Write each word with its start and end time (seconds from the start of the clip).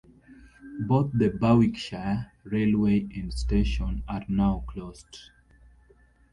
Both 0.79 1.11
the 1.13 1.29
Berwickshire 1.29 2.31
Railway 2.43 3.07
and 3.13 3.31
station 3.31 4.03
are 4.07 4.25
now 4.27 4.63
closed. 4.67 5.29